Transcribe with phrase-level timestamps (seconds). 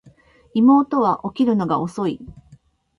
[0.55, 2.19] 妹は起きるのが遅い